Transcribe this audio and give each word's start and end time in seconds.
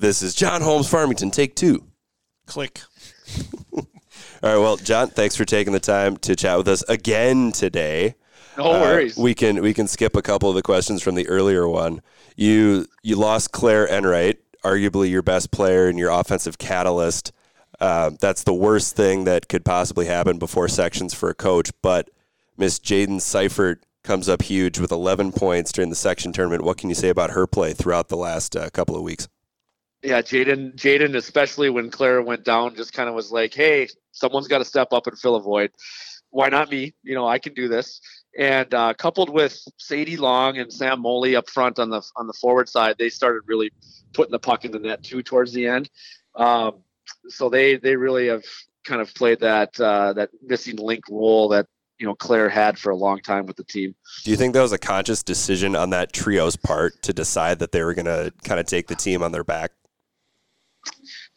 This 0.00 0.22
is 0.22 0.32
Jon 0.32 0.62
Holmes 0.62 0.88
Farmington, 0.88 1.32
take 1.32 1.56
two. 1.56 1.84
Click. 2.46 2.82
All 3.72 3.84
right, 4.42 4.56
well, 4.56 4.76
Jon, 4.76 5.08
thanks 5.08 5.34
for 5.34 5.44
taking 5.44 5.72
the 5.72 5.80
time 5.80 6.16
to 6.18 6.36
chat 6.36 6.56
with 6.56 6.68
us 6.68 6.82
again 6.88 7.50
today. 7.50 8.14
No 8.56 8.70
worries. 8.70 9.18
Uh, 9.18 9.22
we 9.22 9.34
can 9.34 9.60
we 9.60 9.74
can 9.74 9.88
skip 9.88 10.14
a 10.14 10.22
couple 10.22 10.48
of 10.48 10.54
the 10.54 10.62
questions 10.62 11.02
from 11.02 11.16
the 11.16 11.28
earlier 11.28 11.68
one. 11.68 12.00
You 12.36 12.86
you 13.02 13.16
lost 13.16 13.50
Claire 13.50 13.88
Enright, 13.88 14.38
arguably 14.64 15.10
your 15.10 15.22
best 15.22 15.50
player 15.50 15.88
and 15.88 15.98
your 15.98 16.10
offensive 16.10 16.58
catalyst. 16.58 17.32
Uh, 17.80 18.10
that's 18.20 18.44
the 18.44 18.54
worst 18.54 18.94
thing 18.94 19.24
that 19.24 19.48
could 19.48 19.64
possibly 19.64 20.06
happen 20.06 20.38
before 20.38 20.68
sections 20.68 21.12
for 21.12 21.28
a 21.28 21.34
coach. 21.34 21.72
But 21.82 22.08
Miss 22.56 22.78
Jaden 22.78 23.20
Seifert 23.20 23.84
comes 24.04 24.28
up 24.28 24.42
huge 24.42 24.78
with 24.78 24.92
11 24.92 25.32
points 25.32 25.72
during 25.72 25.90
the 25.90 25.96
section 25.96 26.32
tournament. 26.32 26.62
What 26.62 26.78
can 26.78 26.88
you 26.88 26.94
say 26.94 27.08
about 27.08 27.30
her 27.30 27.48
play 27.48 27.72
throughout 27.72 28.08
the 28.08 28.16
last 28.16 28.56
uh, 28.56 28.70
couple 28.70 28.94
of 28.94 29.02
weeks? 29.02 29.28
Yeah, 30.02 30.22
Jaden, 30.22 30.76
Jaden, 30.76 31.16
especially 31.16 31.70
when 31.70 31.90
Claire 31.90 32.22
went 32.22 32.44
down, 32.44 32.76
just 32.76 32.92
kind 32.92 33.08
of 33.08 33.14
was 33.14 33.32
like, 33.32 33.52
"Hey, 33.52 33.88
someone's 34.12 34.48
got 34.48 34.58
to 34.58 34.64
step 34.64 34.92
up 34.92 35.06
and 35.06 35.18
fill 35.18 35.34
a 35.36 35.40
void. 35.40 35.72
Why 36.30 36.48
not 36.48 36.70
me? 36.70 36.94
You 37.02 37.14
know, 37.14 37.26
I 37.26 37.38
can 37.38 37.54
do 37.54 37.68
this." 37.68 38.00
And 38.38 38.72
uh, 38.72 38.94
coupled 38.94 39.30
with 39.30 39.60
Sadie 39.78 40.16
Long 40.16 40.58
and 40.58 40.72
Sam 40.72 41.00
Moley 41.00 41.34
up 41.34 41.50
front 41.50 41.80
on 41.80 41.90
the 41.90 42.02
on 42.14 42.28
the 42.28 42.32
forward 42.34 42.68
side, 42.68 42.96
they 42.98 43.08
started 43.08 43.42
really 43.46 43.72
putting 44.12 44.32
the 44.32 44.38
puck 44.38 44.64
in 44.64 44.70
the 44.70 44.78
net 44.78 45.02
too 45.02 45.22
towards 45.22 45.52
the 45.52 45.66
end. 45.66 45.90
Um, 46.36 46.82
so 47.28 47.48
they 47.48 47.76
they 47.76 47.96
really 47.96 48.28
have 48.28 48.44
kind 48.84 49.00
of 49.00 49.12
played 49.14 49.40
that 49.40 49.78
uh, 49.80 50.12
that 50.14 50.30
missing 50.42 50.76
link 50.76 51.04
role 51.10 51.48
that 51.48 51.66
you 51.98 52.06
know 52.06 52.14
Claire 52.14 52.48
had 52.48 52.78
for 52.78 52.90
a 52.90 52.96
long 52.96 53.20
time 53.20 53.46
with 53.46 53.56
the 53.56 53.64
team. 53.64 53.94
Do 54.24 54.30
you 54.30 54.36
think 54.36 54.54
that 54.54 54.62
was 54.62 54.72
a 54.72 54.78
conscious 54.78 55.22
decision 55.22 55.74
on 55.74 55.90
that 55.90 56.12
trio's 56.12 56.56
part 56.56 57.02
to 57.02 57.12
decide 57.12 57.58
that 57.58 57.72
they 57.72 57.82
were 57.82 57.94
going 57.94 58.06
to 58.06 58.32
kind 58.44 58.60
of 58.60 58.66
take 58.66 58.86
the 58.86 58.94
team 58.94 59.22
on 59.22 59.32
their 59.32 59.44
back? 59.44 59.72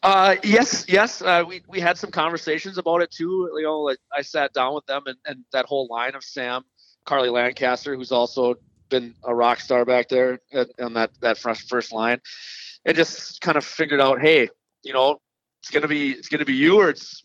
Uh, 0.02 0.36
yes, 0.42 0.84
yes. 0.88 1.22
Uh, 1.22 1.44
we, 1.46 1.62
we 1.68 1.78
had 1.78 1.96
some 1.96 2.10
conversations 2.10 2.76
about 2.76 3.02
it 3.02 3.10
too. 3.10 3.48
You 3.56 3.62
know, 3.62 3.94
I 4.16 4.22
sat 4.22 4.52
down 4.52 4.74
with 4.74 4.86
them 4.86 5.02
and, 5.06 5.16
and 5.26 5.44
that 5.52 5.66
whole 5.66 5.86
line 5.88 6.14
of 6.14 6.24
Sam, 6.24 6.64
Carly 7.04 7.28
Lancaster, 7.28 7.94
who's 7.94 8.10
also 8.10 8.56
been 8.88 9.14
a 9.24 9.34
rock 9.34 9.60
star 9.60 9.84
back 9.84 10.08
there 10.08 10.40
on 10.80 10.94
that, 10.94 11.10
that 11.20 11.38
first, 11.38 11.68
first 11.68 11.92
line 11.92 12.20
and 12.84 12.96
just 12.96 13.40
kind 13.40 13.56
of 13.56 13.64
figured 13.64 14.00
out, 14.00 14.20
Hey, 14.20 14.48
you 14.82 14.92
know, 14.92 15.20
it's 15.60 15.70
going 15.70 15.82
to 15.82 15.88
be, 15.88 16.10
it's 16.10 16.28
going 16.28 16.40
to 16.40 16.44
be 16.44 16.54
you 16.54 16.80
or 16.80 16.88
it's 16.88 17.24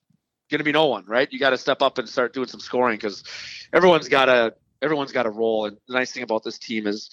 going 0.51 0.59
to 0.59 0.63
be 0.63 0.71
no 0.71 0.85
one, 0.85 1.03
right? 1.07 1.27
You 1.31 1.39
got 1.39 1.49
to 1.49 1.57
step 1.57 1.81
up 1.81 1.97
and 1.97 2.07
start 2.07 2.33
doing 2.33 2.47
some 2.47 2.59
scoring 2.59 2.97
because 2.97 3.23
everyone's 3.73 4.07
got 4.07 4.29
a, 4.29 4.53
everyone's 4.81 5.11
got 5.11 5.25
a 5.25 5.29
role. 5.31 5.65
And 5.65 5.77
the 5.87 5.93
nice 5.95 6.11
thing 6.11 6.23
about 6.23 6.43
this 6.43 6.59
team 6.59 6.87
is 6.87 7.09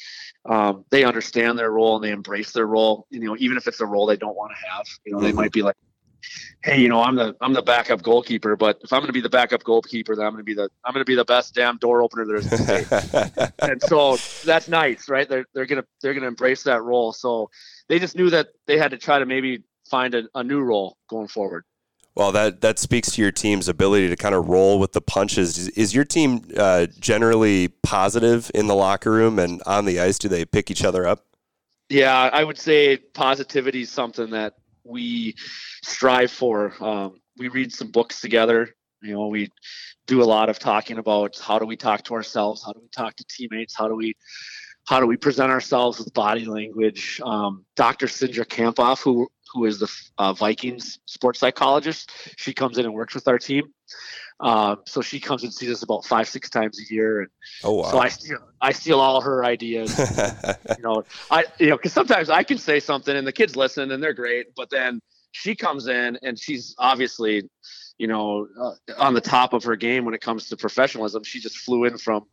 um, 0.48 0.84
they 0.90 1.04
understand 1.04 1.58
their 1.58 1.70
role 1.70 1.96
and 1.96 2.04
they 2.04 2.10
embrace 2.12 2.52
their 2.52 2.66
role. 2.66 3.06
You 3.10 3.20
know, 3.20 3.36
even 3.38 3.56
if 3.56 3.66
it's 3.68 3.80
a 3.80 3.86
role 3.86 4.06
they 4.06 4.16
don't 4.16 4.36
want 4.36 4.52
to 4.52 4.70
have, 4.70 4.86
you 5.06 5.12
know, 5.12 5.22
they 5.22 5.32
Mm-hmm. 5.32 5.36
might 5.36 5.52
be 5.52 5.62
like, 5.62 5.76
"Hey, 6.64 6.80
you 6.80 6.88
know, 6.88 7.02
I'm 7.02 7.16
the 7.16 7.34
I'm 7.40 7.52
the 7.54 7.62
backup 7.62 8.02
goalkeeper, 8.02 8.56
but 8.56 8.78
if 8.82 8.92
I'm 8.92 9.00
going 9.00 9.08
to 9.08 9.12
be 9.14 9.20
the 9.22 9.30
backup 9.30 9.64
goalkeeper, 9.64 10.16
then 10.16 10.26
I'm 10.26 10.32
going 10.32 10.40
to 10.40 10.44
be 10.44 10.54
the 10.54 10.68
I'm 10.84 10.92
going 10.94 11.02
to 11.04 11.10
be 11.10 11.16
the 11.16 11.24
best 11.26 11.54
damn 11.54 11.78
door 11.78 12.02
opener 12.02 12.26
there 12.26 12.36
is." 12.38 12.46
in 12.46 12.52
the 12.52 12.58
state." 12.58 12.88
and 13.66 13.82
so 13.82 14.18
that's 14.42 14.68
nice, 14.68 15.08
right? 15.08 15.28
They're 15.28 15.46
they're 15.54 15.66
gonna 15.66 15.84
they're 16.02 16.14
gonna 16.14 16.28
embrace 16.28 16.64
that 16.64 16.82
role. 16.82 17.12
So 17.12 17.50
they 17.88 17.98
just 17.98 18.16
knew 18.16 18.30
that 18.30 18.48
they 18.66 18.78
had 18.78 18.90
to 18.92 18.98
try 18.98 19.18
to 19.18 19.26
maybe 19.26 19.64
find 19.90 20.14
a, 20.14 20.24
a 20.34 20.44
new 20.44 20.60
role 20.60 20.96
going 21.08 21.28
forward. 21.28 21.64
Well, 22.16 22.30
that 22.32 22.60
that 22.60 22.78
speaks 22.78 23.10
to 23.12 23.22
your 23.22 23.32
team's 23.32 23.68
ability 23.68 24.08
to 24.08 24.16
kind 24.16 24.34
of 24.34 24.48
roll 24.48 24.78
with 24.78 24.92
the 24.92 25.00
punches. 25.00 25.58
Is, 25.58 25.68
is 25.70 25.94
your 25.94 26.04
team 26.04 26.42
uh, 26.56 26.86
generally 27.00 27.68
positive 27.82 28.50
in 28.54 28.68
the 28.68 28.74
locker 28.74 29.10
room 29.10 29.38
and 29.38 29.60
on 29.66 29.84
the 29.84 29.98
ice? 29.98 30.18
Do 30.18 30.28
they 30.28 30.44
pick 30.44 30.70
each 30.70 30.84
other 30.84 31.06
up? 31.06 31.26
Yeah, 31.88 32.30
I 32.32 32.44
would 32.44 32.58
say 32.58 32.96
positivity 32.96 33.82
is 33.82 33.90
something 33.90 34.30
that 34.30 34.54
we 34.84 35.34
strive 35.82 36.30
for. 36.30 36.72
Um, 36.80 37.20
we 37.36 37.48
read 37.48 37.72
some 37.72 37.90
books 37.90 38.20
together. 38.20 38.70
You 39.02 39.14
know, 39.14 39.26
we 39.26 39.50
do 40.06 40.22
a 40.22 40.24
lot 40.24 40.48
of 40.48 40.58
talking 40.58 40.98
about 40.98 41.38
how 41.38 41.58
do 41.58 41.66
we 41.66 41.76
talk 41.76 42.04
to 42.04 42.14
ourselves, 42.14 42.64
how 42.64 42.72
do 42.72 42.80
we 42.80 42.88
talk 42.88 43.16
to 43.16 43.24
teammates, 43.28 43.74
how 43.76 43.88
do 43.88 43.96
we 43.96 44.14
how 44.86 45.00
do 45.00 45.06
we 45.06 45.16
present 45.16 45.50
ourselves 45.50 45.98
with 45.98 46.12
body 46.12 46.44
language. 46.44 47.20
Um, 47.24 47.64
Dr. 47.76 48.06
Cindra 48.06 48.44
Kamphoff, 48.44 49.02
who 49.02 49.28
who 49.52 49.66
is 49.66 49.78
the 49.78 49.90
uh, 50.18 50.32
Vikings 50.32 50.98
sports 51.06 51.38
psychologist, 51.38 52.10
she 52.36 52.52
comes 52.52 52.76
in 52.76 52.84
and 52.84 52.94
works 52.94 53.14
with 53.14 53.28
our 53.28 53.38
team. 53.38 53.72
Um, 54.40 54.82
so 54.84 55.00
she 55.00 55.20
comes 55.20 55.44
and 55.44 55.54
sees 55.54 55.70
us 55.70 55.84
about 55.84 56.04
five 56.04 56.28
six 56.28 56.50
times 56.50 56.80
a 56.80 56.92
year, 56.92 57.20
and 57.20 57.28
Oh 57.62 57.74
wow! 57.74 57.90
so 57.90 57.98
I 57.98 58.08
steal 58.08 58.38
I 58.60 58.72
steal 58.72 59.00
all 59.00 59.20
her 59.20 59.44
ideas 59.44 59.96
you 60.76 60.82
know, 60.82 61.04
I 61.30 61.44
you 61.58 61.68
know, 61.68 61.76
because 61.76 61.92
sometimes 61.92 62.30
I 62.30 62.42
can 62.42 62.58
say 62.58 62.80
something 62.80 63.16
and 63.16 63.26
the 63.26 63.32
kids 63.32 63.56
listen 63.56 63.92
and 63.92 64.02
they're 64.02 64.12
great, 64.12 64.46
but 64.56 64.70
then 64.70 65.00
she 65.32 65.54
comes 65.54 65.88
in 65.88 66.18
and 66.22 66.38
she's 66.38 66.74
obviously, 66.78 67.48
you 67.98 68.06
know, 68.06 68.46
uh, 68.60 68.72
on 68.98 69.14
the 69.14 69.20
top 69.20 69.52
of 69.52 69.64
her 69.64 69.76
game 69.76 70.04
when 70.04 70.14
it 70.14 70.20
comes 70.20 70.48
to 70.48 70.56
professionalism. 70.56 71.22
She 71.24 71.40
just 71.40 71.58
flew 71.58 71.84
in 71.84 71.96
from 71.98 72.24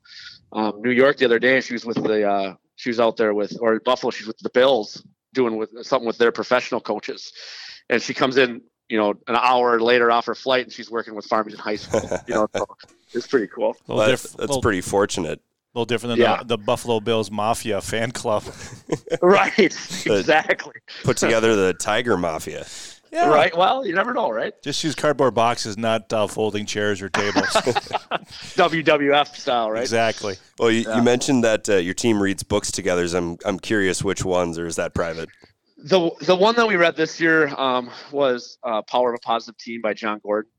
um, 0.53 0.81
New 0.81 0.91
York 0.91 1.17
the 1.17 1.25
other 1.25 1.39
day. 1.39 1.55
and 1.55 1.63
She 1.63 1.73
was 1.73 1.85
with 1.85 2.01
the 2.03 2.27
uh, 2.29 2.55
she 2.75 2.89
was 2.89 2.99
out 2.99 3.17
there 3.17 3.33
with 3.33 3.57
or 3.61 3.79
Buffalo. 3.79 4.11
She's 4.11 4.27
with 4.27 4.37
the 4.39 4.49
Bills 4.49 5.03
doing 5.33 5.57
with 5.57 5.69
something 5.83 6.07
with 6.07 6.17
their 6.17 6.31
professional 6.31 6.81
coaches, 6.81 7.31
and 7.89 8.01
she 8.01 8.13
comes 8.13 8.37
in. 8.37 8.61
You 8.89 8.97
know, 8.97 9.11
an 9.29 9.37
hour 9.37 9.79
later 9.79 10.11
off 10.11 10.25
her 10.25 10.35
flight, 10.35 10.65
and 10.65 10.73
she's 10.73 10.91
working 10.91 11.15
with 11.15 11.23
Farmington 11.23 11.61
High 11.63 11.77
School. 11.77 12.01
You 12.27 12.33
know, 12.33 12.47
so 12.53 12.65
it's 13.13 13.25
pretty 13.25 13.47
cool. 13.47 13.67
A 13.67 13.71
little, 13.71 13.95
Well, 13.95 14.07
diff- 14.09 14.21
that's 14.23 14.33
that's 14.33 14.39
little, 14.49 14.61
pretty 14.61 14.81
fortunate. 14.81 15.39
A 15.39 15.77
little 15.79 15.85
different 15.85 16.17
than 16.17 16.19
Yeah. 16.25 16.39
the, 16.39 16.57
the 16.57 16.57
Buffalo 16.57 16.99
Bills 16.99 17.31
Mafia 17.31 17.79
fan 17.79 18.11
club. 18.11 18.43
Right, 19.21 19.57
exactly. 20.05 20.73
Put 21.05 21.15
together 21.15 21.55
the 21.55 21.73
Tiger 21.73 22.17
Mafia. 22.17 22.65
Yeah. 23.11 23.27
Right. 23.29 23.55
Well, 23.55 23.85
you 23.85 23.93
never 23.93 24.13
know, 24.13 24.29
right? 24.31 24.53
Just 24.63 24.83
use 24.85 24.95
cardboard 24.95 25.33
boxes, 25.33 25.77
not 25.77 26.11
uh, 26.13 26.27
folding 26.27 26.65
chairs 26.65 27.01
or 27.01 27.09
tables. 27.09 27.45
WWF 28.55 29.35
style, 29.35 29.71
right? 29.71 29.81
Exactly. 29.81 30.35
Well, 30.59 30.71
you, 30.71 30.81
Yeah. 30.81 30.97
you 30.97 31.03
mentioned 31.03 31.43
that 31.43 31.69
uh, 31.69 31.75
your 31.75 31.93
team 31.93 32.21
reads 32.21 32.43
books 32.43 32.71
together. 32.71 33.07
So 33.07 33.17
I'm 33.17 33.37
I'm 33.45 33.59
curious 33.59 34.03
which 34.03 34.23
ones, 34.23 34.57
or 34.57 34.65
is 34.65 34.75
that 34.77 34.93
private? 34.93 35.29
The 35.77 36.11
the 36.21 36.35
one 36.35 36.55
that 36.55 36.67
we 36.67 36.75
read 36.75 36.95
this 36.95 37.19
year 37.19 37.47
um, 37.49 37.89
was 38.11 38.57
uh, 38.63 38.81
"Power 38.83 39.09
of 39.13 39.15
a 39.15 39.25
Positive 39.25 39.57
Team" 39.57 39.81
by 39.81 39.93
Jon 39.93 40.19
Gordon. 40.23 40.51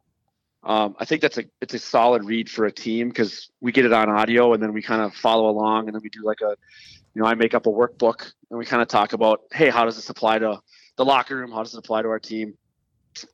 Um, 0.65 0.95
I 1.01 1.05
think 1.05 1.23
that's 1.23 1.39
a 1.39 1.45
it's 1.61 1.75
a 1.75 1.79
solid 1.79 2.25
read 2.25 2.49
for 2.51 2.67
a 2.67 2.73
team 2.73 3.09
because 3.09 3.51
we 3.61 3.73
get 3.73 3.85
it 3.85 3.93
on 3.93 4.09
audio 4.11 4.53
and 4.53 4.63
then 4.63 4.73
we 4.73 4.83
kind 4.83 5.03
of 5.03 5.15
follow 5.15 5.49
along 5.49 5.87
and 5.89 5.95
then 5.95 6.03
we 6.03 6.09
do 6.09 6.21
like 6.23 6.41
a, 6.41 6.55
you 7.15 7.23
know, 7.23 7.27
I 7.27 7.35
make 7.35 7.53
up 7.55 7.67
a 7.67 7.71
workbook 7.71 8.31
and 8.51 8.59
we 8.59 8.65
kind 8.65 8.81
of 8.81 8.87
talk 8.89 9.13
about, 9.13 9.41
hey, 9.53 9.71
how 9.71 9.85
does 9.85 9.97
this 9.97 10.09
apply 10.09 10.39
to 10.39 10.61
the 10.97 11.05
locker 11.05 11.37
room? 11.37 11.53
How 11.53 11.63
does 11.63 11.75
it 11.75 11.79
apply 11.79 12.03
to 12.03 12.09
our 12.09 12.21
team? 12.21 12.55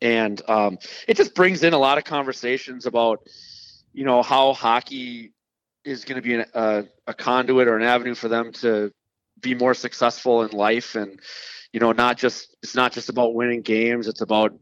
And 0.03 0.41
um, 0.49 0.79
it 1.07 1.17
just 1.17 1.35
brings 1.35 1.63
in 1.63 1.73
a 1.73 1.79
lot 1.79 1.99
of 1.99 2.05
conversations 2.05 2.87
about, 2.87 3.29
you 3.93 4.05
know, 4.05 4.23
how 4.23 4.53
hockey 4.53 5.33
is 5.85 6.05
going 6.05 6.17
to 6.17 6.23
be 6.23 6.35
an, 6.35 6.45
a, 6.55 6.85
a 7.07 7.15
conduit 7.15 7.69
or 7.69 7.77
an 7.77 7.83
avenue 7.83 8.15
for 8.15 8.29
them 8.29 8.53
to 8.53 8.93
be 9.41 9.55
more 9.55 9.75
successful 9.75 10.43
in 10.43 10.51
life 10.51 10.95
and 10.95 11.21
you 11.73 11.81
know 11.81 11.93
not 11.93 12.19
just 12.19 12.57
it's 12.63 12.75
not 12.75 12.93
just 12.93 13.09
about 13.09 13.35
winning 13.35 13.63
games 13.63 14.09
it's 14.09 14.21
about 14.21 14.53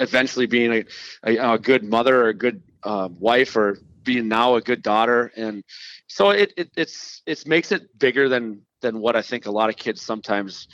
eventually 0.00 0.46
being 0.46 0.72
a, 0.72 0.84
a, 1.24 1.54
a 1.54 1.58
good 1.58 1.84
mother 1.84 2.22
or 2.22 2.28
a 2.28 2.34
good 2.34 2.62
uh, 2.82 3.08
wife 3.18 3.56
or 3.56 3.78
being 4.02 4.28
now 4.28 4.56
a 4.56 4.60
good 4.60 4.82
daughter 4.82 5.32
and 5.36 5.62
so 6.08 6.30
it, 6.30 6.52
it 6.56 6.70
it's 6.76 7.22
it 7.26 7.46
makes 7.46 7.72
it 7.72 7.96
bigger 7.98 8.28
than 8.28 8.60
than 8.80 8.98
what 8.98 9.16
i 9.16 9.22
think 9.22 9.46
a 9.46 9.50
lot 9.50 9.70
of 9.70 9.76
kids 9.76 10.02
sometimes 10.02 10.68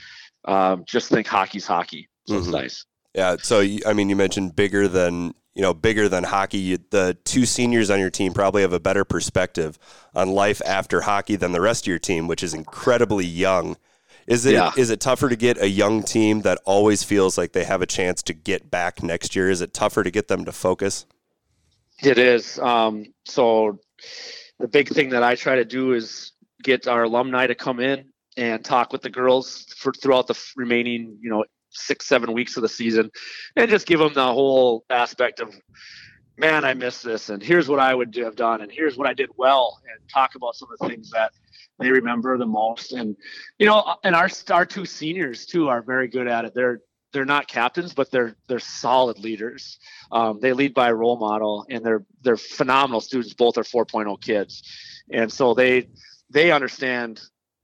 um, 0.47 0.85
just 0.87 1.09
think 1.09 1.27
hockey's 1.27 1.67
hockey 1.67 2.09
so 2.27 2.37
it's 2.39 2.47
Mhm. 2.49 2.53
nice 2.53 2.87
Yeah. 3.15 3.37
So 3.43 3.61
I 3.87 3.93
mean, 3.93 4.09
you 4.09 4.15
mentioned 4.17 4.55
bigger 4.55 4.87
than 4.87 5.35
you 5.55 5.63
know 5.63 5.75
bigger 5.75 6.09
than 6.09 6.23
hockey. 6.23 6.59
You, 6.59 6.79
the 6.91 7.17
two 7.25 7.45
seniors 7.45 7.91
on 7.91 7.99
your 7.99 8.09
team 8.11 8.33
probably 8.33 8.63
have 8.63 8.73
a 8.73 8.79
better 8.79 9.05
perspective 9.05 9.79
on 10.15 10.31
life 10.31 10.63
after 10.65 11.01
hockey 11.01 11.35
than 11.35 11.51
the 11.51 11.61
rest 11.61 11.85
of 11.85 11.89
your 11.89 11.99
team, 11.99 12.29
which 12.29 12.43
is 12.45 12.55
incredibly 12.55 13.27
young. 13.27 13.77
Is 14.29 14.47
it 14.47 14.55
is 14.77 14.89
Yeah. 14.91 14.93
it 14.95 15.01
tougher 15.01 15.29
to 15.29 15.35
get 15.35 15.61
a 15.61 15.69
young 15.69 16.05
team 16.05 16.43
that 16.43 16.59
always 16.65 17.03
feels 17.03 17.37
like 17.37 17.51
they 17.53 17.65
have 17.65 17.83
a 17.83 17.87
chance 17.87 18.23
to 18.23 18.33
get 18.33 18.71
back 18.71 19.03
next 19.03 19.35
year? 19.35 19.51
Is 19.51 19.61
it 19.61 19.75
tougher 19.75 20.05
to 20.05 20.11
get 20.13 20.29
them 20.29 20.45
to 20.45 20.53
focus? 20.53 21.05
It 22.03 22.17
is. 22.17 22.61
Um, 22.61 23.07
so 23.25 23.81
the 24.61 24.69
big 24.69 24.89
thing 24.89 25.09
that 25.11 25.25
I 25.25 25.35
try 25.35 25.57
to 25.57 25.65
do 25.65 25.95
is 25.95 26.31
get 26.63 26.87
our 26.87 27.03
alumni 27.03 27.49
to 27.49 27.57
come 27.57 27.81
in 27.81 28.10
and 28.37 28.65
talk 28.65 28.93
with 28.93 29.03
the 29.03 29.11
girls 29.11 29.67
for 29.77 29.93
throughout 29.93 30.27
the 30.27 30.39
remaining, 30.57 31.19
you 31.21 31.31
know, 31.31 31.45
six, 31.71 32.07
seven 32.07 32.33
weeks 32.33 32.57
of 32.57 32.63
the 32.63 32.69
season, 32.69 33.11
and 33.57 33.71
just 33.71 33.87
give 33.87 34.01
them 34.01 34.13
the 34.15 34.25
whole 34.25 34.85
aspect 34.91 35.41
of, 35.41 35.55
man, 36.37 36.65
I 36.65 36.75
miss 36.75 37.03
this, 37.03 37.29
and 37.31 37.43
here's 37.43 37.69
what 37.69 37.79
I 37.79 37.95
would 37.95 38.15
have 38.17 38.37
done, 38.37 38.61
and 38.61 38.71
here's 38.71 38.97
what 38.97 39.07
I 39.07 39.15
did 39.15 39.31
well, 39.37 39.81
and 39.89 40.09
talk 40.09 40.35
about 40.35 40.57
some 40.57 40.69
of 40.73 40.79
the 40.79 40.89
things 40.89 41.11
that 41.11 41.33
they 41.79 41.91
remember 41.91 42.37
the 42.37 42.47
most, 42.47 42.93
and 42.93 43.17
you 43.59 43.67
know, 43.67 43.97
and 44.05 44.15
our 44.15 44.29
our 44.51 44.67
two 44.67 44.85
seniors 44.85 45.47
too 45.47 45.69
are 45.69 45.83
very 45.83 46.09
good 46.09 46.29
at 46.29 46.45
it. 46.45 46.55
They're 46.55 46.81
they're 47.13 47.25
not 47.25 47.49
captains, 47.49 47.93
but 47.95 48.11
they're 48.11 48.37
they're 48.47 48.59
solid 48.59 49.19
leaders. 49.19 49.79
Um, 50.13 50.41
they 50.41 50.53
lead 50.53 50.75
by 50.75 50.93
role 50.93 51.19
model, 51.19 51.67
and 51.71 51.85
they're 51.85 52.05
they're 52.23 52.37
phenomenal 52.37 53.01
students. 53.01 53.35
Both 53.35 53.59
are 53.59 53.63
4.0 53.63 54.21
kids, 54.21 54.63
and 55.11 55.33
so 55.33 55.55
they 55.55 55.89
they 56.29 56.53
understand 56.53 57.21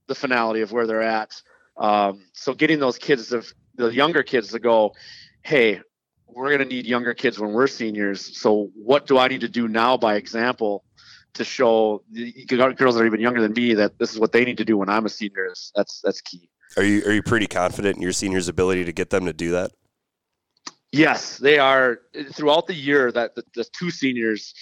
the 0.09 0.15
finality 0.15 0.61
of 0.61 0.73
where 0.73 0.87
they're 0.87 1.03
at. 1.03 1.41
Um, 1.77 2.25
so 2.33 2.55
getting 2.55 2.79
those 2.81 2.99
kids 2.99 3.29
to 3.29 3.43
the 3.75 3.89
younger 3.89 4.23
kids 4.23 4.51
to 4.53 4.59
go, 4.59 4.95
hey, 5.43 5.81
we're 6.27 6.49
going 6.49 6.69
to 6.69 6.75
need 6.75 6.87
younger 6.87 7.15
kids 7.15 7.39
when 7.39 7.53
we're 7.53 7.67
seniors. 7.67 8.37
So 8.39 8.71
what 8.75 9.07
do 9.07 9.19
I 9.19 9.29
need 9.29 9.41
to 9.43 9.49
do 9.49 9.69
now 9.69 9.97
by 9.97 10.17
example 10.17 10.85
to 11.35 11.45
show 11.45 12.03
the 12.11 12.33
girls 12.77 12.95
that 12.95 13.03
are 13.03 13.07
even 13.07 13.21
younger 13.21 13.41
than 13.41 13.53
me 13.53 13.75
that 13.75 13.99
this 13.99 14.13
is 14.13 14.19
what 14.19 14.33
they 14.33 14.45
need 14.45 14.59
to 14.59 14.65
do 14.65 14.77
when 14.77 14.89
I'm 14.89 15.07
a 15.07 15.09
senior? 15.09 15.53
That's 15.75 16.01
that's 16.03 16.21
key. 16.21 16.49
Are 16.77 16.83
you 16.83 17.05
are 17.05 17.13
you 17.13 17.23
pretty 17.23 17.47
confident 17.47 17.97
in 17.97 18.03
your 18.03 18.13
seniors' 18.13 18.49
ability 18.49 18.85
to 18.85 18.93
get 18.93 19.11
them 19.11 19.27
to 19.27 19.33
do 19.33 19.53
that? 19.53 19.73
Yes, 20.93 21.39
they 21.39 21.59
are. 21.59 22.01
Throughout 22.33 22.67
the 22.67 22.75
year, 22.75 23.13
that 23.13 23.35
the, 23.35 23.45
the 23.55 23.65
two 23.65 23.91
seniors, 23.91 24.55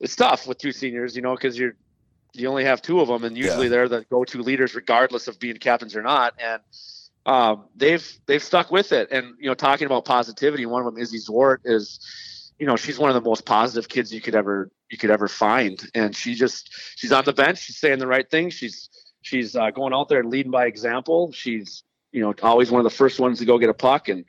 it's 0.00 0.16
tough 0.16 0.46
with 0.46 0.58
two 0.58 0.72
seniors, 0.72 1.14
you 1.14 1.22
know, 1.22 1.34
because 1.34 1.58
you're 1.58 1.76
you 2.34 2.48
only 2.48 2.64
have 2.64 2.82
two 2.82 3.00
of 3.00 3.08
them, 3.08 3.24
and 3.24 3.36
usually 3.36 3.66
yeah. 3.66 3.70
they're 3.70 3.88
the 3.88 4.04
go-to 4.10 4.42
leaders, 4.42 4.74
regardless 4.74 5.28
of 5.28 5.38
being 5.38 5.56
captains 5.56 5.94
or 5.96 6.02
not. 6.02 6.34
And 6.38 6.60
um, 7.26 7.64
they've 7.76 8.06
they've 8.26 8.42
stuck 8.42 8.70
with 8.70 8.92
it. 8.92 9.08
And 9.10 9.34
you 9.38 9.48
know, 9.48 9.54
talking 9.54 9.86
about 9.86 10.04
positivity, 10.04 10.66
one 10.66 10.86
of 10.86 10.92
them, 10.92 11.00
Izzy 11.00 11.18
Zwart, 11.18 11.58
is 11.64 12.52
you 12.58 12.66
know 12.66 12.76
she's 12.76 12.98
one 12.98 13.10
of 13.10 13.14
the 13.14 13.28
most 13.28 13.44
positive 13.44 13.88
kids 13.88 14.12
you 14.12 14.20
could 14.20 14.34
ever 14.34 14.70
you 14.90 14.98
could 14.98 15.10
ever 15.10 15.28
find, 15.28 15.82
and 15.94 16.14
she 16.14 16.34
just 16.34 16.70
she's 16.96 17.12
on 17.12 17.24
the 17.24 17.32
bench, 17.32 17.58
she's 17.58 17.78
saying 17.78 17.98
the 17.98 18.06
right 18.06 18.30
thing, 18.30 18.50
she's 18.50 18.88
she's 19.22 19.56
uh, 19.56 19.70
going 19.70 19.92
out 19.92 20.08
there 20.08 20.20
and 20.20 20.30
leading 20.30 20.52
by 20.52 20.66
example. 20.66 21.32
She's 21.32 21.82
you 22.12 22.20
know 22.20 22.34
always 22.42 22.70
one 22.70 22.80
of 22.80 22.84
the 22.84 22.96
first 22.96 23.18
ones 23.18 23.38
to 23.40 23.44
go 23.44 23.58
get 23.58 23.70
a 23.70 23.74
puck, 23.74 24.08
and 24.08 24.24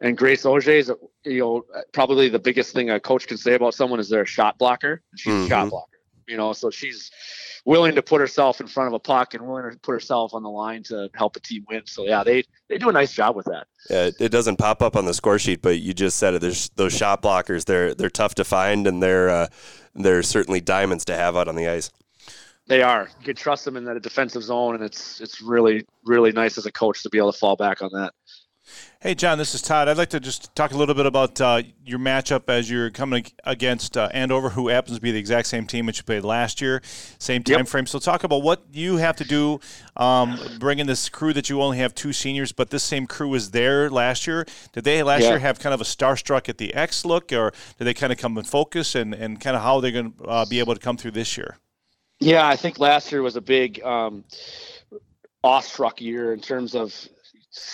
and 0.00 0.18
Grace 0.18 0.44
Auger 0.44 0.72
is 0.72 0.92
you 1.24 1.40
know 1.40 1.64
probably 1.92 2.28
the 2.28 2.38
biggest 2.38 2.74
thing 2.74 2.90
a 2.90 3.00
coach 3.00 3.26
can 3.26 3.38
say 3.38 3.54
about 3.54 3.74
someone 3.74 4.00
is 4.00 4.08
they're 4.08 4.22
a 4.22 4.26
shot 4.26 4.58
blocker. 4.58 5.02
She's 5.16 5.32
mm-hmm. 5.32 5.46
a 5.46 5.48
shot 5.48 5.70
blocker, 5.70 5.91
you 6.26 6.36
know, 6.36 6.52
so 6.52 6.70
she's 6.70 7.10
willing 7.64 7.94
to 7.94 8.02
put 8.02 8.20
herself 8.20 8.60
in 8.60 8.66
front 8.66 8.88
of 8.88 8.94
a 8.94 8.98
puck 8.98 9.34
and 9.34 9.46
willing 9.46 9.70
to 9.70 9.78
put 9.78 9.92
herself 9.92 10.34
on 10.34 10.42
the 10.42 10.50
line 10.50 10.82
to 10.84 11.08
help 11.14 11.36
a 11.36 11.40
team 11.40 11.64
win. 11.68 11.82
So 11.86 12.04
yeah, 12.04 12.24
they 12.24 12.44
they 12.68 12.78
do 12.78 12.88
a 12.88 12.92
nice 12.92 13.12
job 13.12 13.36
with 13.36 13.46
that. 13.46 13.66
Yeah, 13.90 14.10
it 14.18 14.30
doesn't 14.30 14.56
pop 14.56 14.82
up 14.82 14.96
on 14.96 15.04
the 15.04 15.14
score 15.14 15.38
sheet, 15.38 15.62
but 15.62 15.80
you 15.80 15.94
just 15.94 16.18
said 16.18 16.34
it. 16.34 16.40
There's 16.40 16.68
those 16.70 16.96
shot 16.96 17.22
blockers. 17.22 17.64
They're 17.64 17.94
they're 17.94 18.10
tough 18.10 18.34
to 18.36 18.44
find, 18.44 18.86
and 18.86 19.02
they're 19.02 19.28
uh, 19.28 19.46
they're 19.94 20.22
certainly 20.22 20.60
diamonds 20.60 21.04
to 21.06 21.16
have 21.16 21.36
out 21.36 21.48
on 21.48 21.56
the 21.56 21.68
ice. 21.68 21.90
They 22.68 22.82
are. 22.82 23.08
You 23.18 23.26
can 23.26 23.36
trust 23.36 23.64
them 23.64 23.76
in 23.76 23.84
that 23.84 24.00
defensive 24.02 24.42
zone, 24.42 24.76
and 24.76 24.84
it's 24.84 25.20
it's 25.20 25.40
really 25.40 25.84
really 26.04 26.32
nice 26.32 26.58
as 26.58 26.66
a 26.66 26.72
coach 26.72 27.02
to 27.02 27.10
be 27.10 27.18
able 27.18 27.32
to 27.32 27.38
fall 27.38 27.56
back 27.56 27.82
on 27.82 27.90
that. 27.92 28.14
Hey, 29.00 29.16
Jon, 29.16 29.36
this 29.36 29.52
is 29.52 29.62
Todd. 29.62 29.88
I'd 29.88 29.98
like 29.98 30.10
to 30.10 30.20
just 30.20 30.54
talk 30.54 30.72
a 30.72 30.76
little 30.76 30.94
bit 30.94 31.06
about 31.06 31.40
uh, 31.40 31.62
your 31.84 31.98
matchup 31.98 32.48
as 32.48 32.70
you're 32.70 32.90
coming 32.90 33.26
against 33.42 33.96
uh, 33.96 34.08
Andover, 34.14 34.50
who 34.50 34.68
happens 34.68 34.96
to 34.96 35.02
be 35.02 35.10
the 35.10 35.18
exact 35.18 35.48
same 35.48 35.66
team 35.66 35.86
that 35.86 35.98
you 35.98 36.04
played 36.04 36.22
last 36.22 36.60
year, 36.60 36.80
same 37.18 37.42
time 37.42 37.58
yep. 37.58 37.68
frame. 37.68 37.86
So, 37.86 37.98
talk 37.98 38.22
about 38.22 38.42
what 38.42 38.62
you 38.72 38.98
have 38.98 39.16
to 39.16 39.24
do, 39.24 39.58
um, 39.96 40.38
bringing 40.60 40.86
this 40.86 41.08
crew 41.08 41.32
that 41.32 41.50
you 41.50 41.60
only 41.60 41.78
have 41.78 41.96
two 41.96 42.12
seniors, 42.12 42.52
but 42.52 42.70
this 42.70 42.84
same 42.84 43.08
crew 43.08 43.28
was 43.28 43.50
there 43.50 43.90
last 43.90 44.26
year. 44.28 44.46
Did 44.72 44.84
they 44.84 45.02
last 45.02 45.22
yeah. 45.22 45.30
year 45.30 45.38
have 45.40 45.58
kind 45.58 45.74
of 45.74 45.80
a 45.80 45.84
starstruck 45.84 46.48
at 46.48 46.58
the 46.58 46.72
X 46.72 47.04
look, 47.04 47.32
or 47.32 47.52
did 47.78 47.84
they 47.84 47.94
kind 47.94 48.12
of 48.12 48.18
come 48.18 48.38
in 48.38 48.44
focus, 48.44 48.94
and, 48.94 49.14
and 49.14 49.40
kind 49.40 49.56
of 49.56 49.62
how 49.62 49.80
they're 49.80 49.90
going 49.90 50.12
to 50.12 50.24
uh, 50.24 50.44
be 50.46 50.60
able 50.60 50.74
to 50.74 50.80
come 50.80 50.96
through 50.96 51.10
this 51.10 51.36
year? 51.36 51.58
Yeah, 52.20 52.46
I 52.46 52.54
think 52.54 52.78
last 52.78 53.10
year 53.10 53.22
was 53.22 53.34
a 53.34 53.40
big 53.40 53.82
um, 53.82 54.22
awestruck 55.42 56.00
year 56.00 56.32
in 56.32 56.40
terms 56.40 56.76
of 56.76 56.94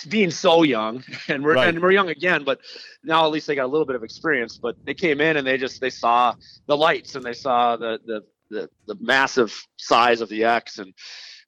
being 0.09 0.31
so 0.31 0.63
young 0.63 1.03
and 1.27 1.43
we're 1.43 1.55
right. 1.55 1.69
and 1.69 1.81
we're 1.81 1.91
young 1.91 2.09
again 2.09 2.43
but 2.43 2.59
now 3.03 3.25
at 3.25 3.31
least 3.31 3.47
they 3.47 3.55
got 3.55 3.65
a 3.65 3.67
little 3.67 3.85
bit 3.85 3.95
of 3.95 4.03
experience 4.03 4.59
but 4.61 4.75
they 4.85 4.93
came 4.93 5.21
in 5.21 5.37
and 5.37 5.47
they 5.47 5.57
just 5.57 5.79
they 5.79 5.89
saw 5.89 6.33
the 6.67 6.75
lights 6.75 7.15
and 7.15 7.23
they 7.23 7.33
saw 7.33 7.75
the 7.77 7.99
the 8.05 8.21
the, 8.49 8.69
the 8.87 8.95
massive 8.99 9.65
size 9.77 10.21
of 10.21 10.29
the 10.29 10.43
x 10.43 10.79
and 10.79 10.93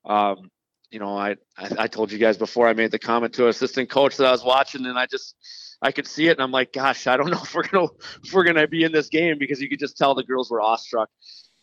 um 0.06 0.50
you 0.92 1.00
know 1.00 1.18
I, 1.18 1.32
I 1.58 1.70
i 1.80 1.88
told 1.88 2.12
you 2.12 2.18
guys 2.18 2.38
before 2.38 2.68
i 2.68 2.74
made 2.74 2.92
the 2.92 3.00
comment 3.00 3.34
to 3.34 3.48
assistant 3.48 3.90
coach 3.90 4.18
that 4.18 4.28
i 4.28 4.32
was 4.32 4.44
watching 4.44 4.86
and 4.86 4.98
i 4.98 5.06
just 5.08 5.36
I 5.82 5.92
could 5.92 6.06
see 6.06 6.28
it, 6.28 6.34
and 6.34 6.42
I'm 6.42 6.52
like, 6.52 6.74
gosh, 6.74 7.08
I 7.08 7.18
don't 7.18 7.32
know 7.32 7.40
if 7.44 7.56
we're 7.56 7.68
gonna 7.68 7.88
if 8.24 8.34
we're 8.34 8.44
gonna 8.44 8.68
be 8.68 8.84
in 8.84 8.92
this 8.92 9.10
game 9.10 9.38
because 9.40 9.60
you 9.62 9.70
could 9.70 9.80
just 9.80 9.98
tell 9.98 10.14
the 10.14 10.24
girls 10.24 10.52
were 10.52 10.62
awestruck. 10.62 11.10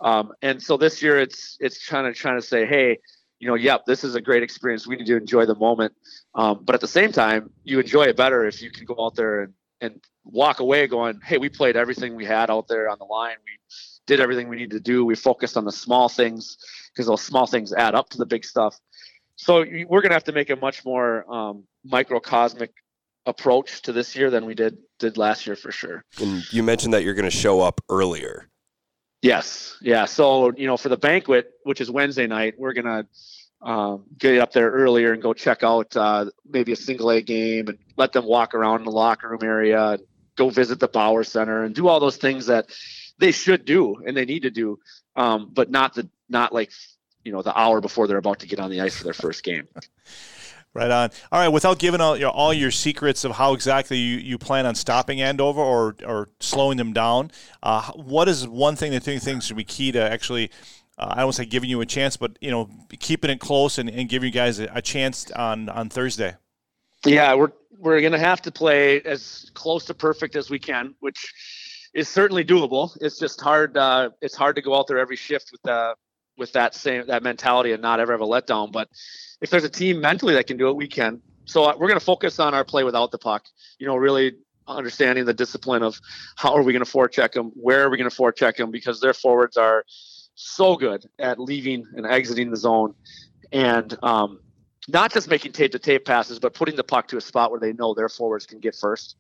Um, 0.00 0.32
and 0.42 0.62
so 0.62 0.76
this 0.76 1.02
year, 1.02 1.18
it's 1.18 1.56
it's 1.60 1.80
trying 1.80 2.12
to 2.12 2.18
trying 2.18 2.38
to 2.38 2.46
say, 2.46 2.66
hey, 2.66 2.98
you 3.38 3.48
know, 3.48 3.54
yep, 3.54 3.84
this 3.86 4.04
is 4.04 4.14
a 4.14 4.20
great 4.20 4.42
experience. 4.42 4.86
We 4.86 4.96
need 4.96 5.06
to 5.06 5.16
enjoy 5.16 5.46
the 5.46 5.54
moment. 5.54 5.94
Um, 6.34 6.60
but 6.64 6.74
at 6.74 6.80
the 6.80 6.88
same 6.88 7.12
time, 7.12 7.50
you 7.64 7.78
enjoy 7.80 8.04
it 8.04 8.16
better 8.16 8.46
if 8.46 8.60
you 8.60 8.70
can 8.70 8.84
go 8.84 8.96
out 8.98 9.14
there 9.14 9.42
and, 9.42 9.54
and 9.80 10.04
walk 10.24 10.60
away 10.60 10.86
going, 10.86 11.20
hey, 11.24 11.38
we 11.38 11.48
played 11.48 11.76
everything 11.76 12.16
we 12.16 12.24
had 12.24 12.50
out 12.50 12.68
there 12.68 12.88
on 12.88 12.98
the 12.98 13.04
line. 13.04 13.36
We 13.44 13.58
did 14.06 14.20
everything 14.20 14.48
we 14.48 14.56
needed 14.56 14.72
to 14.72 14.80
do. 14.80 15.04
We 15.04 15.14
focused 15.14 15.56
on 15.56 15.64
the 15.64 15.72
small 15.72 16.08
things 16.08 16.56
because 16.92 17.06
those 17.06 17.22
small 17.22 17.46
things 17.46 17.72
add 17.72 17.94
up 17.94 18.08
to 18.10 18.18
the 18.18 18.26
big 18.26 18.44
stuff. 18.44 18.78
So 19.36 19.58
we're 19.60 20.00
going 20.00 20.10
to 20.10 20.14
have 20.14 20.24
to 20.24 20.32
make 20.32 20.50
a 20.50 20.56
much 20.56 20.84
more 20.84 21.30
um, 21.32 21.64
microcosmic 21.84 22.70
approach 23.24 23.82
to 23.82 23.92
this 23.92 24.16
year 24.16 24.30
than 24.30 24.46
we 24.46 24.54
did 24.54 24.78
did 24.98 25.16
last 25.16 25.46
year 25.46 25.54
for 25.54 25.70
sure. 25.70 26.04
And 26.20 26.42
you 26.52 26.62
mentioned 26.62 26.92
that 26.94 27.04
you're 27.04 27.14
going 27.14 27.24
to 27.24 27.30
show 27.30 27.60
up 27.60 27.80
earlier. 27.88 28.48
Yes. 29.22 29.76
Yeah. 29.80 30.04
So, 30.04 30.52
you 30.56 30.66
know, 30.66 30.76
for 30.76 30.88
the 30.88 30.96
banquet, 30.96 31.52
which 31.64 31.80
is 31.80 31.90
Wednesday 31.90 32.26
night, 32.26 32.54
we're 32.58 32.72
to 32.86 33.06
um, 33.60 34.04
get 34.16 34.38
up 34.38 34.52
there 34.52 34.70
earlier 34.70 35.12
and 35.12 35.20
go 35.20 35.34
check 35.34 35.62
out 35.62 35.96
uh, 35.96 36.26
maybe 36.48 36.72
a 36.72 36.76
single 36.76 37.10
A 37.10 37.20
game 37.20 37.68
and 37.68 37.78
let 37.96 38.12
them 38.12 38.24
walk 38.24 38.54
around 38.54 38.80
in 38.80 38.84
the 38.84 38.92
locker 38.92 39.28
room 39.28 39.42
area 39.42 39.92
and 39.92 40.02
go 40.36 40.50
visit 40.50 40.78
the 40.78 40.88
Bauer 40.88 41.24
Center 41.24 41.64
and 41.64 41.74
do 41.74 41.88
all 41.88 41.98
those 41.98 42.16
things 42.16 42.46
that 42.46 42.66
they 43.18 43.32
should 43.32 43.64
do 43.64 43.96
and 44.06 44.16
they 44.16 44.24
need 44.24 44.42
to 44.42 44.50
do, 44.50 44.78
um, 45.16 45.50
but 45.52 45.70
not 45.70 45.94
the 45.94 46.08
not 46.28 46.54
like 46.54 46.70
you 47.24 47.32
know 47.32 47.42
the 47.42 47.58
hour 47.58 47.80
before 47.80 48.06
they're 48.06 48.16
about 48.16 48.40
to 48.40 48.46
get 48.46 48.60
on 48.60 48.70
the 48.70 48.80
ice 48.80 48.96
for 48.96 49.04
their 49.04 49.12
first 49.12 49.42
game. 49.42 49.66
Right 50.78 50.90
on. 50.90 51.10
All 51.32 51.40
right, 51.40 51.48
without 51.48 51.78
giving 51.78 52.00
all 52.00 52.16
your, 52.16 52.30
all 52.30 52.54
your 52.54 52.70
secrets 52.70 53.24
of 53.24 53.32
how 53.32 53.52
exactly 53.52 53.96
you, 53.96 54.18
you 54.18 54.38
plan 54.38 54.64
on 54.64 54.74
stopping 54.74 55.20
Andover 55.20 55.60
or, 55.60 55.96
or 56.06 56.28
slowing 56.40 56.76
them 56.78 56.92
down, 56.92 57.30
uh, 57.62 57.90
what 57.92 58.28
is 58.28 58.46
one 58.46 58.76
thing 58.76 58.92
that 58.92 59.06
you 59.06 59.18
think 59.18 59.42
should 59.42 59.56
be 59.56 59.64
key 59.64 59.90
to 59.92 60.00
actually, 60.00 60.50
uh, 60.98 61.14
I 61.16 61.20
don't 61.20 61.32
say 61.32 61.44
giving 61.44 61.68
you 61.68 61.80
a 61.80 61.86
chance, 61.86 62.16
but 62.16 62.38
you 62.40 62.50
know, 62.50 62.70
keeping 62.98 63.30
it 63.30 63.40
close 63.40 63.78
and, 63.78 63.90
and 63.90 64.08
giving 64.08 64.28
you 64.28 64.32
guys 64.32 64.58
a, 64.60 64.70
a 64.72 64.82
chance 64.82 65.30
on, 65.32 65.68
on 65.68 65.88
Thursday? 65.88 66.34
Yeah, 67.04 67.34
we're 67.34 67.52
we're 67.78 68.00
gonna 68.00 68.18
have 68.18 68.42
to 68.42 68.50
play 68.50 69.00
as 69.02 69.50
close 69.54 69.84
to 69.86 69.94
perfect 69.94 70.36
as 70.36 70.50
we 70.50 70.58
can, 70.58 70.94
which 71.00 71.32
is 71.94 72.08
certainly 72.08 72.44
doable. 72.44 72.96
It's 73.00 73.18
just 73.18 73.40
hard. 73.40 73.76
Uh, 73.76 74.10
it's 74.20 74.34
hard 74.34 74.56
to 74.56 74.62
go 74.62 74.76
out 74.76 74.88
there 74.88 74.98
every 74.98 75.16
shift 75.16 75.50
with 75.52 75.66
uh, 75.70 75.94
with 76.38 76.52
that 76.52 76.74
same 76.74 77.06
that 77.06 77.22
mentality 77.22 77.72
and 77.72 77.82
not 77.82 78.00
ever 78.00 78.12
have 78.12 78.20
a 78.20 78.26
letdown. 78.26 78.72
But 78.72 78.88
if 79.40 79.50
there's 79.50 79.64
a 79.64 79.68
team 79.68 80.00
mentally 80.00 80.34
that 80.34 80.46
can 80.46 80.56
do 80.56 80.68
it, 80.68 80.76
we 80.76 80.88
can. 80.88 81.20
So 81.44 81.64
uh, 81.64 81.74
we're 81.78 81.88
going 81.88 81.98
to 81.98 82.04
focus 82.04 82.38
on 82.38 82.54
our 82.54 82.64
play 82.64 82.84
without 82.84 83.10
the 83.10 83.18
puck. 83.18 83.46
You 83.78 83.86
know, 83.86 83.96
really 83.96 84.32
understanding 84.66 85.24
the 85.24 85.34
discipline 85.34 85.82
of 85.82 85.98
how 86.36 86.54
are 86.54 86.62
we 86.62 86.72
going 86.72 86.84
to 86.84 86.90
forecheck 86.90 87.32
them, 87.32 87.50
where 87.54 87.84
are 87.84 87.90
we 87.90 87.96
going 87.96 88.08
to 88.08 88.14
forecheck 88.14 88.56
them, 88.56 88.70
because 88.70 89.00
their 89.00 89.14
forwards 89.14 89.56
are 89.56 89.84
so 90.34 90.76
good 90.76 91.04
at 91.18 91.40
leaving 91.40 91.84
and 91.96 92.06
exiting 92.06 92.50
the 92.50 92.56
zone, 92.56 92.94
and 93.50 93.96
um, 94.02 94.40
not 94.88 95.12
just 95.12 95.28
making 95.28 95.52
tape 95.52 95.72
to 95.72 95.78
tape 95.78 96.04
passes, 96.04 96.38
but 96.38 96.54
putting 96.54 96.76
the 96.76 96.84
puck 96.84 97.08
to 97.08 97.16
a 97.16 97.20
spot 97.20 97.50
where 97.50 97.60
they 97.60 97.72
know 97.72 97.94
their 97.94 98.08
forwards 98.08 98.46
can 98.46 98.60
get 98.60 98.74
first. 98.74 99.16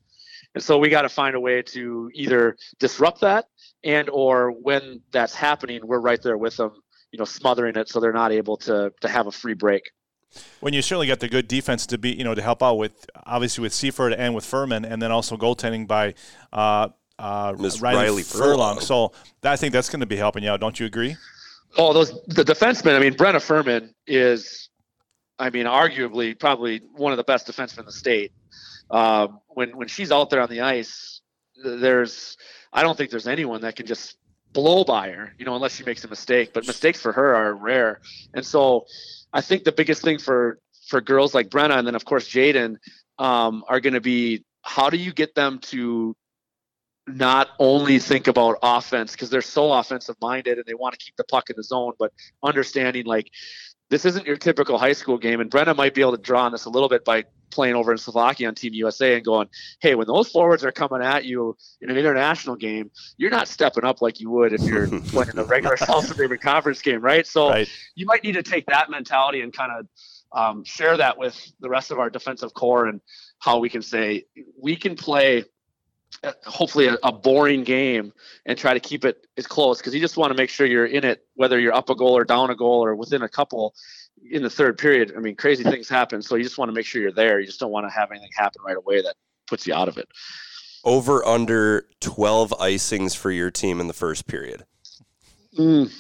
And 0.54 0.62
so 0.62 0.78
we 0.78 0.88
got 0.88 1.02
to 1.02 1.08
find 1.08 1.34
a 1.34 1.40
way 1.40 1.62
to 1.62 2.10
either 2.14 2.56
disrupt 2.78 3.20
that 3.22 3.46
and 3.84 4.08
or 4.10 4.50
when 4.50 5.02
that's 5.12 5.34
happening, 5.34 5.80
we're 5.84 6.00
right 6.00 6.20
there 6.22 6.38
with 6.38 6.56
them, 6.56 6.72
you 7.12 7.18
know, 7.18 7.24
smothering 7.24 7.76
it 7.76 7.88
so 7.88 8.00
they're 8.00 8.12
not 8.12 8.32
able 8.32 8.56
to 8.56 8.92
to 9.00 9.08
have 9.08 9.26
a 9.26 9.32
free 9.32 9.54
break 9.54 9.90
when 10.60 10.74
you 10.74 10.82
certainly 10.82 11.06
got 11.06 11.20
the 11.20 11.28
good 11.28 11.48
defense 11.48 11.86
to 11.86 11.98
be, 11.98 12.10
you 12.10 12.24
know, 12.24 12.34
to 12.34 12.42
help 12.42 12.62
out 12.62 12.74
with 12.74 13.08
obviously 13.26 13.62
with 13.62 13.72
Seifert 13.72 14.12
and 14.12 14.34
with 14.34 14.44
Furman, 14.44 14.84
and 14.84 15.00
then 15.00 15.10
also 15.10 15.36
goaltending 15.36 15.86
by 15.86 16.14
uh, 16.52 16.88
uh, 17.18 17.54
Riley, 17.56 17.78
Riley 17.80 18.22
Furlong. 18.22 18.78
Furlong. 18.78 18.80
So 18.80 19.12
I 19.42 19.56
think 19.56 19.72
that's 19.72 19.88
going 19.88 20.00
to 20.00 20.06
be 20.06 20.16
helping 20.16 20.42
you 20.42 20.50
out. 20.50 20.60
Don't 20.60 20.78
you 20.78 20.86
agree? 20.86 21.16
Oh, 21.76 21.92
those 21.92 22.12
the 22.26 22.44
defensemen. 22.44 22.94
I 22.94 22.98
mean, 22.98 23.14
Brenna 23.14 23.42
Furman 23.42 23.94
is, 24.06 24.68
I 25.38 25.50
mean, 25.50 25.66
arguably 25.66 26.38
probably 26.38 26.82
one 26.94 27.12
of 27.12 27.16
the 27.16 27.24
best 27.24 27.46
defensemen 27.46 27.80
in 27.80 27.86
the 27.86 27.92
state. 27.92 28.32
Um, 28.90 29.40
when 29.48 29.76
when 29.76 29.88
she's 29.88 30.12
out 30.12 30.30
there 30.30 30.40
on 30.40 30.50
the 30.50 30.60
ice, 30.60 31.20
there's 31.62 32.36
I 32.72 32.82
don't 32.82 32.96
think 32.96 33.10
there's 33.10 33.28
anyone 33.28 33.62
that 33.62 33.76
can 33.76 33.86
just 33.86 34.17
blow 34.52 34.84
by 34.84 35.10
her, 35.10 35.34
you 35.38 35.44
know, 35.44 35.54
unless 35.54 35.76
she 35.76 35.84
makes 35.84 36.04
a 36.04 36.08
mistake. 36.08 36.52
But 36.52 36.66
mistakes 36.66 37.00
for 37.00 37.12
her 37.12 37.34
are 37.34 37.54
rare, 37.54 38.00
and 38.34 38.44
so 38.44 38.86
I 39.32 39.40
think 39.40 39.64
the 39.64 39.72
biggest 39.72 40.02
thing 40.02 40.18
for 40.18 40.58
for 40.88 41.00
girls 41.00 41.34
like 41.34 41.50
Brenna 41.50 41.78
and 41.78 41.86
then 41.86 41.94
of 41.94 42.04
course 42.04 42.28
Jaden 42.28 42.76
um, 43.18 43.62
are 43.68 43.80
going 43.80 43.92
to 43.94 44.00
be 44.00 44.44
how 44.62 44.90
do 44.90 44.96
you 44.96 45.12
get 45.12 45.34
them 45.34 45.58
to 45.58 46.16
not 47.06 47.48
only 47.58 47.98
think 47.98 48.26
about 48.26 48.58
offense 48.62 49.12
because 49.12 49.30
they're 49.30 49.40
so 49.40 49.72
offensive 49.72 50.16
minded 50.20 50.58
and 50.58 50.66
they 50.66 50.74
want 50.74 50.92
to 50.92 50.98
keep 50.98 51.16
the 51.16 51.24
puck 51.24 51.48
in 51.50 51.56
the 51.56 51.62
zone, 51.62 51.92
but 51.98 52.12
understanding 52.42 53.06
like 53.06 53.30
this 53.90 54.04
isn't 54.04 54.26
your 54.26 54.36
typical 54.36 54.78
high 54.78 54.92
school 54.92 55.18
game. 55.18 55.40
And 55.40 55.50
Brenna 55.50 55.74
might 55.74 55.94
be 55.94 56.00
able 56.00 56.16
to 56.16 56.22
draw 56.22 56.44
on 56.44 56.52
this 56.52 56.66
a 56.66 56.70
little 56.70 56.88
bit 56.88 57.04
by 57.04 57.24
playing 57.50 57.74
over 57.74 57.90
in 57.90 57.98
Slovakia 57.98 58.48
on 58.48 58.54
Team 58.54 58.74
USA 58.74 59.14
and 59.14 59.24
going, 59.24 59.48
hey, 59.80 59.94
when 59.94 60.06
those 60.06 60.28
forwards 60.30 60.64
are 60.64 60.72
coming 60.72 61.02
at 61.02 61.24
you 61.24 61.56
in 61.80 61.90
an 61.90 61.96
international 61.96 62.56
game, 62.56 62.90
you're 63.16 63.30
not 63.30 63.48
stepping 63.48 63.84
up 63.84 64.02
like 64.02 64.20
you 64.20 64.30
would 64.30 64.52
if 64.52 64.62
you're 64.62 64.86
playing 65.06 65.38
a 65.38 65.44
regular 65.44 65.76
South 65.76 66.14
David 66.16 66.40
Conference 66.40 66.82
game, 66.82 67.00
right? 67.00 67.26
So 67.26 67.48
right. 67.48 67.68
you 67.94 68.04
might 68.06 68.22
need 68.22 68.32
to 68.32 68.42
take 68.42 68.66
that 68.66 68.90
mentality 68.90 69.40
and 69.40 69.52
kind 69.52 69.72
of 69.72 69.86
um, 70.32 70.64
share 70.64 70.96
that 70.96 71.18
with 71.18 71.52
the 71.60 71.70
rest 71.70 71.90
of 71.90 71.98
our 71.98 72.10
defensive 72.10 72.52
corps 72.52 72.86
and 72.86 73.00
how 73.38 73.58
we 73.58 73.70
can 73.70 73.82
say 73.82 74.24
we 74.60 74.76
can 74.76 74.94
play 74.94 75.44
hopefully 76.44 76.88
a, 76.88 76.96
a, 77.02 77.12
boring 77.12 77.62
game 77.62 78.12
and 78.46 78.58
try 78.58 78.74
to 78.74 78.80
keep 78.80 79.04
it 79.04 79.26
as 79.36 79.46
close 79.46 79.78
because 79.78 79.94
you 79.94 80.00
just 80.00 80.16
want 80.16 80.32
to 80.32 80.36
make 80.36 80.50
sure 80.50 80.66
you're 80.66 80.86
in 80.86 81.04
it 81.04 81.24
whether 81.34 81.60
you're 81.60 81.72
up 81.72 81.90
a 81.90 81.94
goal 81.94 82.16
or 82.16 82.24
down 82.24 82.50
a 82.50 82.56
goal 82.56 82.84
or 82.84 82.94
within 82.96 83.22
a 83.22 83.28
couple 83.28 83.74
in 84.30 84.42
the 84.42 84.50
third 84.50 84.78
period. 84.78 85.12
I 85.16 85.20
mean 85.20 85.36
crazy 85.36 85.62
things 85.62 85.88
happen 85.88 86.22
so 86.22 86.34
you 86.34 86.42
just 86.42 86.58
want 86.58 86.70
to 86.70 86.72
make 86.72 86.86
sure 86.86 87.00
you're 87.00 87.12
there. 87.12 87.38
You 87.38 87.46
just 87.46 87.60
don't 87.60 87.70
want 87.70 87.86
to 87.86 87.90
have 87.90 88.10
anything 88.10 88.30
happen 88.36 88.62
right 88.64 88.76
away 88.76 89.02
that 89.02 89.14
puts 89.46 89.66
you 89.66 89.74
out 89.74 89.88
of 89.88 89.96
it. 89.96 90.08
Over 90.84 91.24
under 91.24 91.86
12 92.00 92.50
icings 92.50 93.16
for 93.16 93.30
your 93.30 93.50
team 93.50 93.80
in 93.80 93.86
the 93.86 93.92
first 93.92 94.26
period. 94.26 94.64
Mm. 95.56 95.92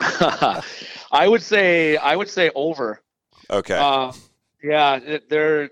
i 1.12 1.26
would 1.26 1.42
say 1.42 1.96
i 1.96 2.16
would 2.16 2.28
say 2.28 2.50
over. 2.54 3.00
Okay. 3.48 3.76
Uh, 3.78 4.12
yeah 4.62 5.18
they're 5.28 5.70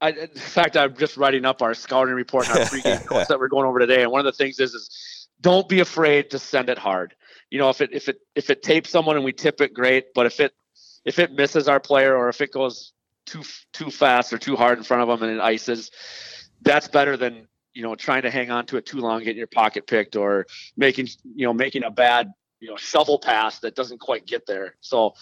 I, 0.00 0.10
in 0.10 0.28
fact, 0.28 0.76
I'm 0.76 0.96
just 0.96 1.16
writing 1.16 1.44
up 1.44 1.62
our 1.62 1.74
scouting 1.74 2.14
report 2.14 2.48
and 2.48 2.58
our 2.58 2.64
pregame 2.68 3.10
notes 3.10 3.28
that 3.28 3.38
we're 3.38 3.48
going 3.48 3.66
over 3.66 3.78
today. 3.78 4.02
And 4.02 4.12
one 4.12 4.20
of 4.20 4.26
the 4.26 4.32
things 4.32 4.60
is, 4.60 4.74
is 4.74 5.28
don't 5.40 5.68
be 5.68 5.80
afraid 5.80 6.30
to 6.30 6.38
send 6.38 6.68
it 6.68 6.78
hard. 6.78 7.14
You 7.50 7.58
know, 7.58 7.68
if 7.70 7.80
it 7.80 7.90
if 7.92 8.08
it 8.08 8.18
if 8.34 8.50
it 8.50 8.62
tapes 8.62 8.90
someone 8.90 9.16
and 9.16 9.24
we 9.24 9.32
tip 9.32 9.60
it, 9.60 9.74
great. 9.74 10.14
But 10.14 10.26
if 10.26 10.40
it 10.40 10.52
if 11.04 11.18
it 11.18 11.32
misses 11.32 11.68
our 11.68 11.80
player 11.80 12.16
or 12.16 12.28
if 12.28 12.40
it 12.40 12.52
goes 12.52 12.92
too 13.26 13.42
too 13.72 13.90
fast 13.90 14.32
or 14.32 14.38
too 14.38 14.56
hard 14.56 14.78
in 14.78 14.84
front 14.84 15.02
of 15.02 15.08
them 15.08 15.28
and 15.28 15.38
it 15.38 15.42
ices, 15.42 15.90
that's 16.62 16.88
better 16.88 17.16
than 17.16 17.48
you 17.72 17.82
know 17.82 17.94
trying 17.94 18.22
to 18.22 18.30
hang 18.30 18.50
on 18.50 18.66
to 18.66 18.76
it 18.76 18.86
too 18.86 18.98
long, 18.98 19.20
getting 19.20 19.38
your 19.38 19.46
pocket 19.46 19.86
picked, 19.86 20.16
or 20.16 20.46
making 20.76 21.08
you 21.34 21.46
know 21.46 21.52
making 21.52 21.84
a 21.84 21.90
bad 21.90 22.32
you 22.60 22.68
know 22.68 22.76
shovel 22.76 23.18
pass 23.18 23.60
that 23.60 23.74
doesn't 23.74 23.98
quite 23.98 24.26
get 24.26 24.46
there. 24.46 24.76
So, 24.80 25.14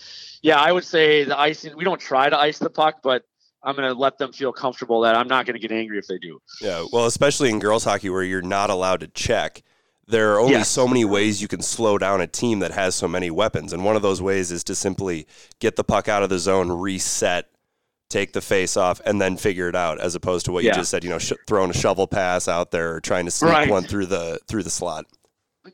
yeah, 0.42 0.58
I 0.58 0.72
would 0.72 0.84
say 0.84 1.24
the 1.24 1.38
icing. 1.38 1.76
We 1.76 1.84
don't 1.84 2.00
try 2.00 2.28
to 2.28 2.38
ice 2.38 2.58
the 2.58 2.70
puck, 2.70 3.00
but 3.02 3.22
I'm 3.66 3.74
going 3.74 3.92
to 3.92 3.98
let 3.98 4.16
them 4.16 4.32
feel 4.32 4.52
comfortable 4.52 5.00
that 5.00 5.16
I'm 5.16 5.26
not 5.26 5.44
going 5.44 5.54
to 5.54 5.60
get 5.60 5.72
angry 5.72 5.98
if 5.98 6.06
they 6.06 6.18
do. 6.18 6.40
Yeah, 6.60 6.86
well, 6.92 7.06
especially 7.06 7.50
in 7.50 7.58
girls 7.58 7.82
hockey 7.82 8.08
where 8.08 8.22
you're 8.22 8.40
not 8.40 8.70
allowed 8.70 9.00
to 9.00 9.08
check. 9.08 9.62
There 10.06 10.34
are 10.34 10.40
only 10.40 10.52
yes. 10.52 10.70
so 10.70 10.86
many 10.86 11.04
ways 11.04 11.42
you 11.42 11.48
can 11.48 11.62
slow 11.62 11.98
down 11.98 12.20
a 12.20 12.28
team 12.28 12.60
that 12.60 12.70
has 12.70 12.94
so 12.94 13.08
many 13.08 13.28
weapons, 13.28 13.72
and 13.72 13.84
one 13.84 13.96
of 13.96 14.02
those 14.02 14.22
ways 14.22 14.52
is 14.52 14.62
to 14.64 14.76
simply 14.76 15.26
get 15.58 15.74
the 15.74 15.82
puck 15.82 16.08
out 16.08 16.22
of 16.22 16.28
the 16.28 16.38
zone, 16.38 16.70
reset, 16.70 17.50
take 18.08 18.32
the 18.32 18.40
face 18.40 18.76
off, 18.76 19.00
and 19.04 19.20
then 19.20 19.36
figure 19.36 19.68
it 19.68 19.74
out. 19.74 20.00
As 20.00 20.14
opposed 20.14 20.46
to 20.46 20.52
what 20.52 20.62
yeah. 20.62 20.70
you 20.70 20.74
just 20.76 20.92
said, 20.92 21.02
you 21.02 21.10
know, 21.10 21.18
sh- 21.18 21.32
throwing 21.48 21.70
a 21.70 21.74
shovel 21.74 22.06
pass 22.06 22.46
out 22.46 22.70
there 22.70 22.94
or 22.94 23.00
trying 23.00 23.24
to 23.24 23.32
sneak 23.32 23.50
right. 23.50 23.68
one 23.68 23.82
through 23.82 24.06
the 24.06 24.38
through 24.46 24.62
the 24.62 24.70
slot. 24.70 25.06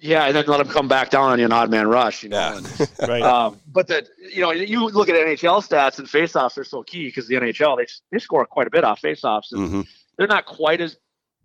Yeah, 0.00 0.24
and 0.24 0.36
then 0.36 0.44
let 0.46 0.58
them 0.58 0.68
come 0.68 0.88
back 0.88 1.10
down 1.10 1.30
on 1.30 1.38
you 1.38 1.44
an 1.44 1.52
odd 1.52 1.70
man 1.70 1.88
rush, 1.88 2.22
you 2.22 2.28
know. 2.28 2.38
Yeah. 2.38 2.56
And, 2.58 2.90
right. 3.08 3.22
Um, 3.22 3.60
but 3.66 3.88
that 3.88 4.08
you 4.18 4.40
know, 4.40 4.50
you 4.50 4.88
look 4.88 5.08
at 5.08 5.14
NHL 5.14 5.66
stats 5.66 5.98
and 5.98 6.08
faceoffs 6.08 6.56
are 6.58 6.64
so 6.64 6.82
key 6.82 7.06
because 7.06 7.26
the 7.28 7.34
NHL 7.34 7.76
they 7.76 7.86
they 8.10 8.18
score 8.18 8.44
quite 8.46 8.66
a 8.66 8.70
bit 8.70 8.84
off 8.84 9.00
faceoffs, 9.00 9.52
and 9.52 9.68
mm-hmm. 9.68 9.80
they're 10.16 10.26
not 10.26 10.46
quite 10.46 10.80
as 10.80 10.96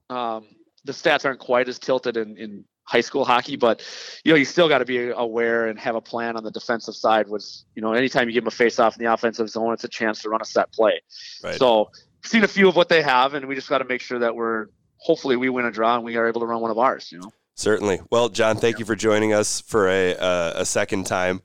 um, 0.10 0.46
the 0.86 0.94
stats 0.94 1.26
aren't 1.26 1.40
quite 1.40 1.68
as 1.68 1.80
tilted 1.80 2.18
in, 2.18 2.38
in 2.38 2.64
high 2.84 3.02
school 3.02 3.26
hockey, 3.26 3.58
but 3.58 3.84
you 4.24 4.32
know, 4.32 4.38
you 4.38 4.46
still 4.46 4.70
got 4.70 4.80
to 4.80 4.86
be 4.86 5.10
aware 5.10 5.68
and 5.68 5.78
have 5.78 5.96
a 5.96 6.02
plan 6.02 6.38
on 6.38 6.44
the 6.44 6.52
defensive 6.52 6.96
side. 6.96 7.28
Was 7.28 7.66
you 7.76 7.82
know, 7.82 7.94
anytime 7.94 8.28
you 8.28 8.34
give 8.34 8.44
them 8.44 8.48
a 8.48 8.52
face-off 8.52 8.98
in 8.98 9.04
the 9.04 9.14
offensive 9.14 9.50
zone, 9.50 9.74
it's 9.74 9.84
a 9.84 9.90
chance 9.90 10.22
to 10.22 10.30
run 10.30 10.42
a 10.42 10.46
set 10.46 10.72
play. 10.72 11.02
Right. 11.44 11.56
So, 11.56 11.92
seen 12.24 12.44
a 12.44 12.48
few 12.48 12.68
of 12.68 12.76
what 12.76 12.90
they 12.90 13.02
have, 13.02 13.34
and 13.34 13.46
we 13.48 13.56
just 13.56 13.70
got 13.70 13.80
to 13.80 13.86
make 13.86 14.02
sure 14.02 14.20
that 14.20 14.36
we're 14.36 14.68
hopefully 14.98 15.36
we 15.36 15.50
win 15.50 15.66
a 15.66 15.72
draw 15.72 15.96
and 15.96 16.04
we 16.04 16.18
are 16.18 16.28
able 16.28 16.42
to 16.42 16.48
run 16.48 16.62
one 16.62 16.72
of 16.72 16.78
ours. 16.78 17.12
You 17.12 17.20
know. 17.20 17.32
Certainly. 17.58 18.02
Well, 18.12 18.30
Jon, 18.30 18.58
thank 18.58 18.78
you 18.78 18.86
for 18.86 18.96
joining 18.96 19.34
us 19.34 19.62
for 19.62 19.90
a, 19.90 20.14
uh, 20.16 20.54
a 20.58 20.66
second 20.66 21.08
time 21.08 21.42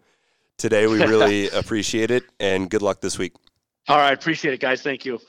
today. 0.58 0.86
We 0.86 1.02
really 1.02 1.48
appreciate 1.54 2.10
it, 2.10 2.24
and 2.38 2.68
good 2.68 2.82
luck 2.82 3.00
this 3.00 3.18
week. 3.18 3.32
All 3.88 3.96
right. 3.96 4.12
Appreciate 4.12 4.54
it, 4.54 4.60
guys. 4.60 4.82
Thank 4.82 5.06
you. 5.06 5.20